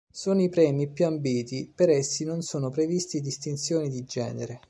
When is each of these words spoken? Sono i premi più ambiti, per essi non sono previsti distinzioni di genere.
Sono 0.11 0.41
i 0.41 0.49
premi 0.49 0.89
più 0.89 1.05
ambiti, 1.05 1.71
per 1.75 1.89
essi 1.91 2.23
non 2.23 2.41
sono 2.41 2.71
previsti 2.71 3.21
distinzioni 3.21 3.87
di 3.87 4.03
genere. 4.03 4.59